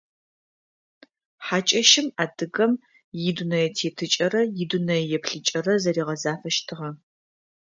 [1.45, 2.73] Хьакӏэщым адыгэм
[3.27, 6.89] идунэететыкӏэрэ идунэееплъыкӏэрэ зэригъэзафэщтыгъэ.